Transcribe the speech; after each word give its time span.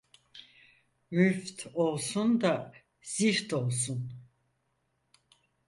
Müft 1.11 1.67
olsun 1.73 2.41
da 2.41 2.71
zift 3.01 3.53
olsun. 3.53 4.11